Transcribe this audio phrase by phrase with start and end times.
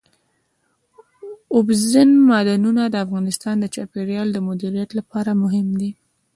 [1.55, 5.91] اوبزین معدنونه د افغانستان د چاپیریال د مدیریت لپاره مهم دي.